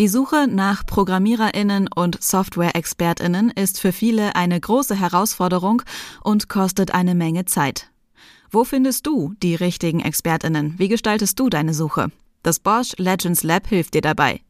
[0.00, 5.82] Die Suche nach Programmiererinnen und Software-Expertinnen ist für viele eine große Herausforderung
[6.24, 7.90] und kostet eine Menge Zeit.
[8.50, 10.72] Wo findest du die richtigen Expertinnen?
[10.78, 12.10] Wie gestaltest du deine Suche?
[12.42, 14.40] Das Bosch Legends Lab hilft dir dabei.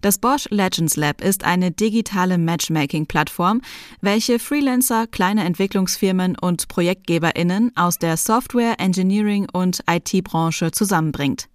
[0.00, 3.62] Das Bosch Legends Lab ist eine digitale Matchmaking-Plattform,
[4.00, 11.48] welche Freelancer, kleine Entwicklungsfirmen und ProjektgeberInnen aus der Software, Engineering und IT-Branche zusammenbringt.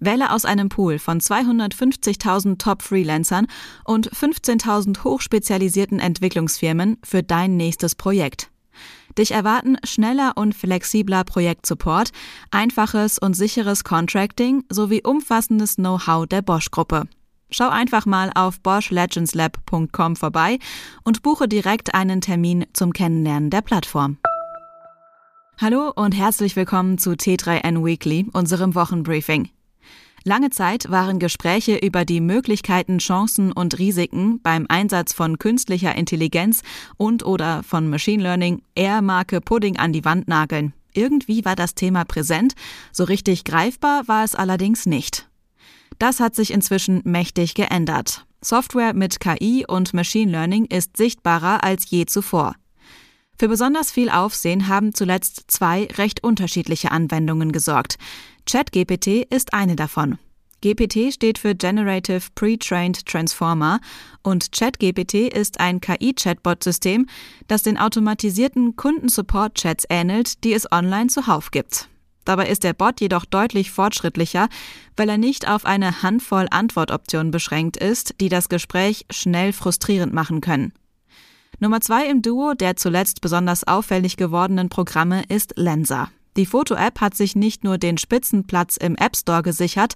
[0.00, 3.46] Wähle aus einem Pool von 250.000 Top-Freelancern
[3.84, 8.50] und 15.000 hochspezialisierten Entwicklungsfirmen für dein nächstes Projekt.
[9.16, 12.10] Dich erwarten schneller und flexibler Projektsupport,
[12.50, 17.08] einfaches und sicheres Contracting sowie umfassendes Know-how der Bosch-Gruppe.
[17.50, 20.58] Schau einfach mal auf boschlegendslab.com vorbei
[21.02, 24.18] und buche direkt einen Termin zum Kennenlernen der Plattform.
[25.60, 29.48] Hallo und herzlich willkommen zu T3N Weekly, unserem Wochenbriefing.
[30.28, 36.60] Lange Zeit waren Gespräche über die Möglichkeiten, Chancen und Risiken beim Einsatz von künstlicher Intelligenz
[36.98, 40.74] und oder von Machine Learning eher Marke Pudding an die Wand nageln.
[40.92, 42.52] Irgendwie war das Thema präsent,
[42.92, 45.30] so richtig greifbar war es allerdings nicht.
[45.98, 48.26] Das hat sich inzwischen mächtig geändert.
[48.42, 52.54] Software mit KI und Machine Learning ist sichtbarer als je zuvor.
[53.38, 57.96] Für besonders viel Aufsehen haben zuletzt zwei recht unterschiedliche Anwendungen gesorgt.
[58.50, 60.16] ChatGPT ist eine davon.
[60.62, 63.78] GPT steht für Generative Pre-Trained Transformer
[64.22, 67.06] und ChatGPT ist ein KI-Chatbot-System,
[67.46, 71.90] das den automatisierten Kundensupport-Chats ähnelt, die es online zuhauf gibt.
[72.24, 74.48] Dabei ist der Bot jedoch deutlich fortschrittlicher,
[74.96, 80.40] weil er nicht auf eine Handvoll Antwortoptionen beschränkt ist, die das Gespräch schnell frustrierend machen
[80.40, 80.72] können.
[81.60, 86.08] Nummer zwei im Duo der zuletzt besonders auffällig gewordenen Programme ist Lensa.
[86.36, 89.94] Die Foto-App hat sich nicht nur den Spitzenplatz im App Store gesichert,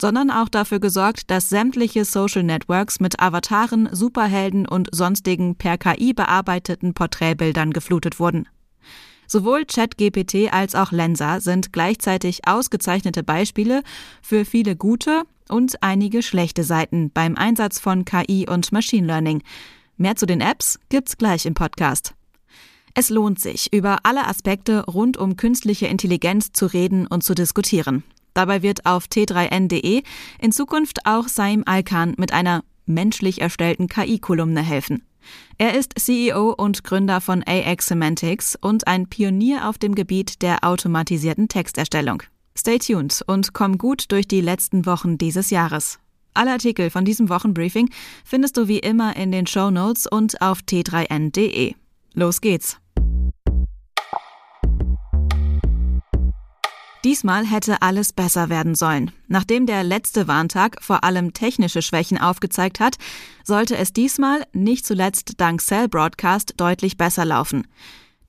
[0.00, 6.12] sondern auch dafür gesorgt, dass sämtliche Social Networks mit Avataren, Superhelden und sonstigen per KI
[6.12, 8.48] bearbeiteten Porträtbildern geflutet wurden.
[9.26, 13.82] Sowohl ChatGPT als auch Lensa sind gleichzeitig ausgezeichnete Beispiele
[14.20, 19.42] für viele gute und einige schlechte Seiten beim Einsatz von KI und Machine Learning.
[19.96, 22.14] Mehr zu den Apps gibt's gleich im Podcast.
[22.94, 28.04] Es lohnt sich, über alle Aspekte rund um künstliche Intelligenz zu reden und zu diskutieren.
[28.34, 30.02] Dabei wird auf t3n.de
[30.40, 35.02] in Zukunft auch Saim Alkan mit einer menschlich erstellten KI-Kolumne helfen.
[35.56, 40.64] Er ist CEO und Gründer von AX Semantics und ein Pionier auf dem Gebiet der
[40.64, 42.22] automatisierten Texterstellung.
[42.56, 45.98] Stay tuned und komm gut durch die letzten Wochen dieses Jahres.
[46.34, 47.90] Alle Artikel von diesem Wochenbriefing
[48.24, 51.74] findest du wie immer in den Show Notes und auf t3n.de.
[52.14, 52.81] Los geht's!
[57.04, 59.10] Diesmal hätte alles besser werden sollen.
[59.26, 62.96] Nachdem der letzte Warntag vor allem technische Schwächen aufgezeigt hat,
[63.42, 67.66] sollte es diesmal, nicht zuletzt dank Cell Broadcast, deutlich besser laufen.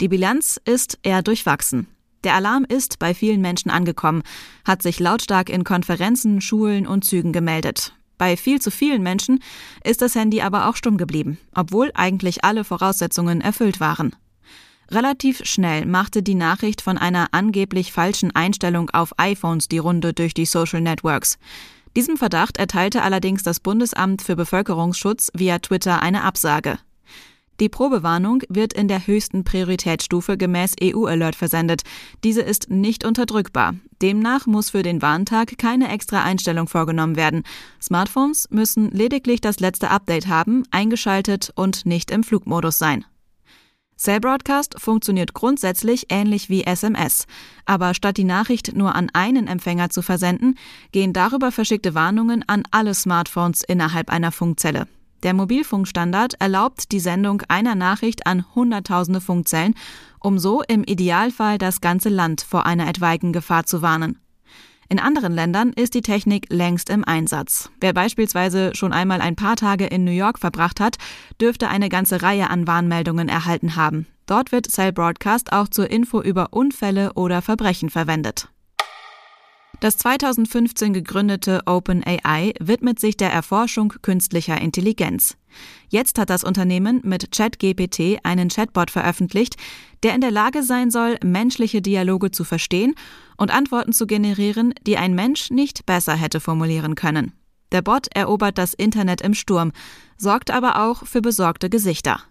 [0.02, 1.88] Die Bilanz ist eher durchwachsen.
[2.24, 4.24] Der Alarm ist bei vielen Menschen angekommen,
[4.66, 7.94] hat sich lautstark in Konferenzen, Schulen und Zügen gemeldet.
[8.18, 9.44] Bei viel zu vielen Menschen
[9.84, 14.16] ist das Handy aber auch stumm geblieben, obwohl eigentlich alle Voraussetzungen erfüllt waren.
[14.92, 20.34] Relativ schnell machte die Nachricht von einer angeblich falschen Einstellung auf iPhones die Runde durch
[20.34, 21.38] die Social Networks.
[21.96, 26.80] Diesem Verdacht erteilte allerdings das Bundesamt für Bevölkerungsschutz via Twitter eine Absage.
[27.60, 31.84] Die Probewarnung wird in der höchsten Prioritätsstufe gemäß EU-Alert versendet.
[32.24, 33.76] Diese ist nicht unterdrückbar.
[34.02, 37.44] Demnach muss für den Warntag keine extra Einstellung vorgenommen werden.
[37.80, 43.06] Smartphones müssen lediglich das letzte Update haben, eingeschaltet und nicht im Flugmodus sein.
[43.98, 47.26] Cell Broadcast funktioniert grundsätzlich ähnlich wie SMS,
[47.66, 50.56] aber statt die Nachricht nur an einen Empfänger zu versenden,
[50.92, 54.88] gehen darüber verschickte Warnungen an alle Smartphones innerhalb einer Funkzelle.
[55.24, 59.74] Der Mobilfunkstandard erlaubt die Sendung einer Nachricht an Hunderttausende Funkzellen,
[60.20, 64.20] um so im Idealfall das ganze Land vor einer etwaigen Gefahr zu warnen.
[64.94, 67.72] In anderen Ländern ist die Technik längst im Einsatz.
[67.82, 70.98] Wer beispielsweise schon einmal ein paar Tage in New York verbracht hat,
[71.42, 74.06] dürfte eine ganze Reihe an Warnmeldungen erhalten haben.
[74.28, 78.50] Dort wird Cell Broadcast auch zur Info über Unfälle oder Verbrechen verwendet.
[79.84, 85.36] Das 2015 gegründete OpenAI widmet sich der Erforschung künstlicher Intelligenz.
[85.90, 89.58] Jetzt hat das Unternehmen mit ChatGPT einen Chatbot veröffentlicht,
[90.02, 92.96] der in der Lage sein soll, menschliche Dialoge zu verstehen
[93.36, 97.34] und Antworten zu generieren, die ein Mensch nicht besser hätte formulieren können.
[97.74, 99.74] Der Bot erobert das Internet im Sturm,
[100.16, 102.22] sorgt aber auch für besorgte Gesichter.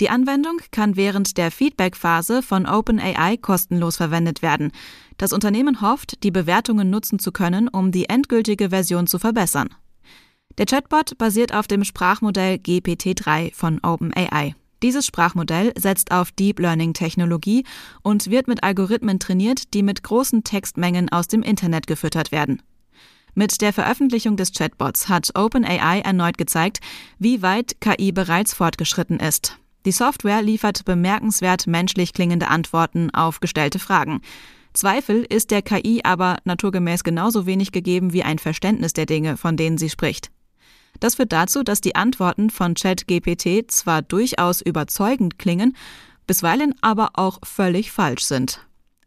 [0.00, 4.72] Die Anwendung kann während der Feedback-Phase von OpenAI kostenlos verwendet werden.
[5.18, 9.68] Das Unternehmen hofft, die Bewertungen nutzen zu können, um die endgültige Version zu verbessern.
[10.58, 14.54] Der Chatbot basiert auf dem Sprachmodell GPT-3 von OpenAI.
[14.82, 17.64] Dieses Sprachmodell setzt auf Deep Learning Technologie
[18.02, 22.60] und wird mit Algorithmen trainiert, die mit großen Textmengen aus dem Internet gefüttert werden.
[23.34, 26.80] Mit der Veröffentlichung des Chatbots hat OpenAI erneut gezeigt,
[27.18, 29.56] wie weit KI bereits fortgeschritten ist.
[29.84, 34.20] Die Software liefert bemerkenswert menschlich klingende Antworten auf gestellte Fragen.
[34.74, 39.56] Zweifel ist der KI aber naturgemäß genauso wenig gegeben wie ein Verständnis der Dinge, von
[39.56, 40.30] denen sie spricht.
[41.00, 45.76] Das führt dazu, dass die Antworten von ChatGPT zwar durchaus überzeugend klingen,
[46.26, 48.60] bisweilen aber auch völlig falsch sind.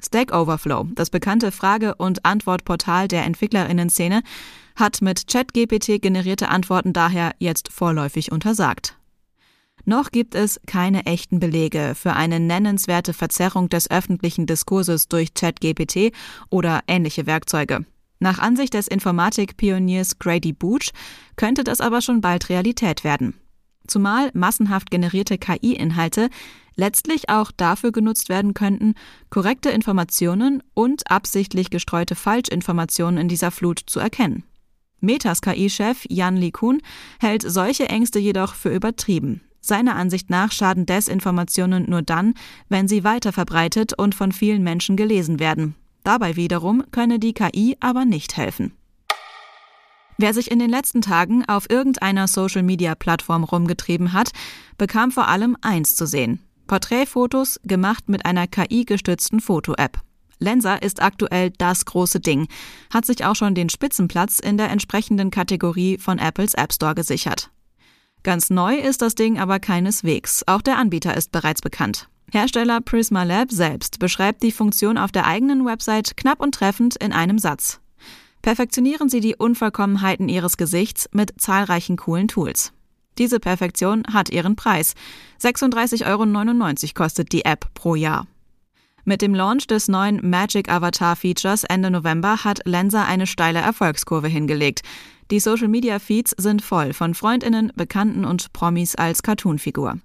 [0.04, 4.22] Stack Overflow, das bekannte Frage- und Antwortportal der Entwicklerinnen-Szene,
[4.76, 8.98] hat mit ChatGPT generierte Antworten daher jetzt vorläufig untersagt.
[9.84, 16.12] Noch gibt es keine echten Belege für eine nennenswerte Verzerrung des öffentlichen Diskurses durch ChatGPT
[16.50, 17.86] oder ähnliche Werkzeuge.
[18.20, 20.92] Nach Ansicht des Informatikpioniers Grady Booch
[21.36, 23.36] könnte das aber schon bald Realität werden.
[23.88, 26.30] Zumal massenhaft generierte KI-Inhalte
[26.76, 28.96] letztlich auch dafür genutzt werden könnten,
[29.30, 34.44] korrekte Informationen und absichtlich gestreute Falschinformationen in dieser Flut zu erkennen.
[35.00, 36.82] Metas KI-Chef Jan LeCun
[37.20, 39.42] hält solche Ängste jedoch für übertrieben.
[39.66, 42.36] Seiner Ansicht nach schaden Desinformationen nur dann,
[42.70, 45.74] wenn sie weiter verbreitet und von vielen Menschen gelesen werden.
[46.04, 48.74] Dabei wiederum könne die KI aber nicht helfen.
[50.20, 54.30] Wer sich in den letzten Tagen auf irgendeiner Social-Media-Plattform rumgetrieben hat,
[54.78, 56.42] bekam vor allem eins zu sehen.
[56.68, 60.00] Porträtfotos gemacht mit einer KI-gestützten Foto-App.
[60.38, 62.48] Lensa ist aktuell das große Ding,
[62.94, 67.50] hat sich auch schon den Spitzenplatz in der entsprechenden Kategorie von Apples App Store gesichert.
[68.26, 72.10] Ganz neu ist das Ding aber keineswegs, auch der Anbieter ist bereits bekannt.
[72.32, 77.14] Hersteller Prisma Lab selbst beschreibt die Funktion auf der eigenen Website knapp und treffend in
[77.14, 77.82] einem Satz.
[78.42, 82.74] Perfektionieren Sie die Unvollkommenheiten Ihres Gesichts mit zahlreichen coolen Tools.
[83.20, 84.96] Diese Perfektion hat ihren Preis.
[85.40, 88.26] 36,99 Euro kostet die App pro Jahr.
[89.04, 94.28] Mit dem Launch des neuen Magic Avatar Features Ende November hat Lensa eine steile Erfolgskurve
[94.28, 94.82] hingelegt.
[95.32, 100.00] Die Social Media Feeds sind voll von Freundinnen, Bekannten und Promis als Cartoonfigur.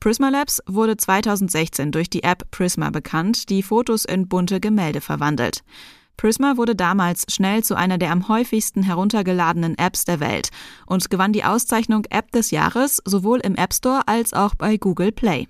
[0.00, 5.62] Prisma Labs wurde 2016 durch die App Prisma bekannt, die Fotos in bunte Gemälde verwandelt.
[6.16, 10.48] Prisma wurde damals schnell zu einer der am häufigsten heruntergeladenen Apps der Welt
[10.84, 15.12] und gewann die Auszeichnung App des Jahres sowohl im App Store als auch bei Google
[15.12, 15.46] Play.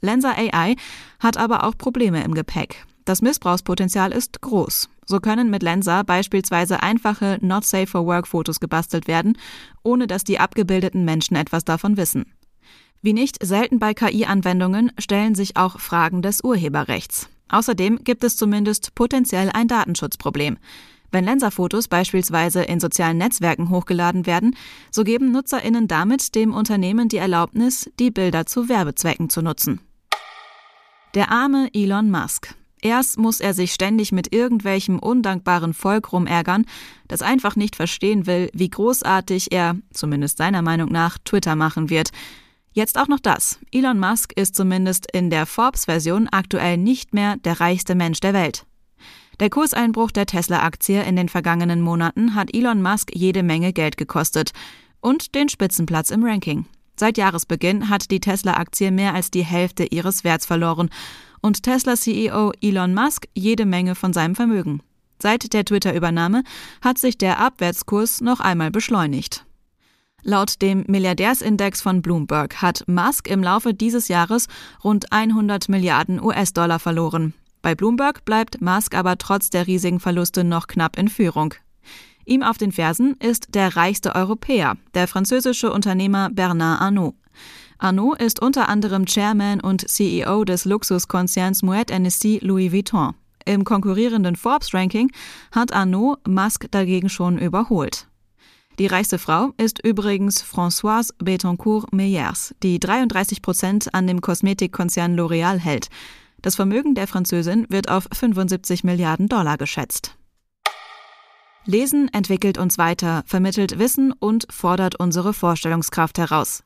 [0.00, 0.76] Lensa AI
[1.18, 2.86] hat aber auch Probleme im Gepäck.
[3.06, 4.90] Das Missbrauchspotenzial ist groß.
[5.06, 9.38] So können mit Lensa beispielsweise einfache Not Safe for Work Fotos gebastelt werden,
[9.84, 12.26] ohne dass die abgebildeten Menschen etwas davon wissen.
[13.02, 17.28] Wie nicht selten bei KI-Anwendungen stellen sich auch Fragen des Urheberrechts.
[17.48, 20.58] Außerdem gibt es zumindest potenziell ein Datenschutzproblem.
[21.12, 24.56] Wenn Lenserfotos beispielsweise in sozialen Netzwerken hochgeladen werden,
[24.90, 29.80] so geben Nutzerinnen damit dem Unternehmen die Erlaubnis, die Bilder zu Werbezwecken zu nutzen.
[31.14, 32.56] Der arme Elon Musk.
[32.86, 36.66] Erst muss er sich ständig mit irgendwelchem undankbaren Volk rumärgern,
[37.08, 42.10] das einfach nicht verstehen will, wie großartig er, zumindest seiner Meinung nach, Twitter machen wird.
[42.70, 43.58] Jetzt auch noch das.
[43.72, 48.66] Elon Musk ist zumindest in der Forbes-Version aktuell nicht mehr der reichste Mensch der Welt.
[49.40, 54.52] Der Kurseinbruch der Tesla-Aktie in den vergangenen Monaten hat Elon Musk jede Menge Geld gekostet
[55.00, 56.66] und den Spitzenplatz im Ranking.
[56.94, 60.88] Seit Jahresbeginn hat die Tesla-Aktie mehr als die Hälfte ihres Werts verloren
[61.40, 64.80] und Tesla-CEO Elon Musk jede Menge von seinem Vermögen.
[65.20, 66.42] Seit der Twitter-Übernahme
[66.82, 69.46] hat sich der Abwärtskurs noch einmal beschleunigt.
[70.22, 74.48] Laut dem Milliardärsindex von Bloomberg hat Musk im Laufe dieses Jahres
[74.82, 77.32] rund 100 Milliarden US-Dollar verloren.
[77.62, 81.54] Bei Bloomberg bleibt Musk aber trotz der riesigen Verluste noch knapp in Führung.
[82.24, 87.14] Ihm auf den Fersen ist der reichste Europäer, der französische Unternehmer Bernard Arnault.
[87.78, 93.14] Arnault ist unter anderem Chairman und CEO des Luxuskonzerns Moet Hennessy Louis Vuitton.
[93.44, 95.12] Im konkurrierenden Forbes-Ranking
[95.52, 98.08] hat Arnault Musk dagegen schon überholt.
[98.78, 105.88] Die reichste Frau ist übrigens Françoise Bettencourt-Meyers, die 33 Prozent an dem Kosmetikkonzern L'Oréal hält.
[106.42, 110.16] Das Vermögen der Französin wird auf 75 Milliarden Dollar geschätzt.
[111.68, 116.62] Lesen entwickelt uns weiter, vermittelt Wissen und fordert unsere Vorstellungskraft heraus.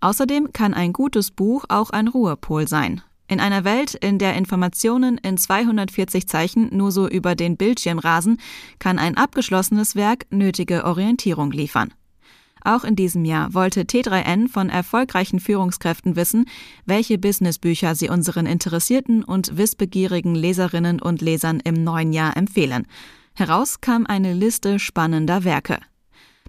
[0.00, 3.00] Außerdem kann ein gutes Buch auch ein Ruhepol sein.
[3.28, 8.36] In einer Welt, in der Informationen in 240 Zeichen nur so über den Bildschirm rasen,
[8.78, 11.94] kann ein abgeschlossenes Werk nötige Orientierung liefern.
[12.62, 16.44] Auch in diesem Jahr wollte T3N von erfolgreichen Führungskräften wissen,
[16.84, 22.86] welche Businessbücher sie unseren interessierten und wissbegierigen Leserinnen und Lesern im neuen Jahr empfehlen.
[23.34, 25.78] Heraus kam eine Liste spannender Werke.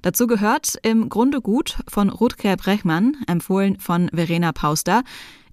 [0.02, 5.04] Dazu gehört im Grunde gut von Rutger Brechmann, empfohlen von Verena Pauster,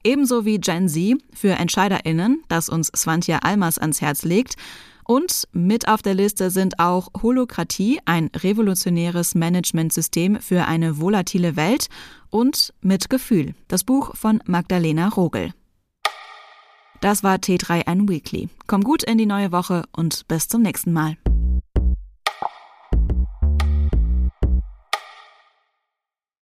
[0.02, 4.56] ebenso wie Gen Z für EntscheiderInnen, das uns Swantje Almas ans Herz legt.
[5.04, 11.86] Und mit auf der Liste sind auch Holokratie, ein revolutionäres Managementsystem für eine volatile Welt
[12.28, 15.52] und Mit Gefühl, das Buch von Magdalena Rogel.
[17.00, 18.48] Das war T3N Weekly.
[18.66, 21.16] Komm gut in die neue Woche und bis zum nächsten Mal.